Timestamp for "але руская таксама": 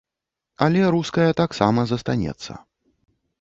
0.67-1.85